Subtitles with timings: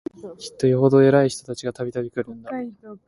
[0.39, 2.49] きっとよほど偉い人たちが、度々来るんだ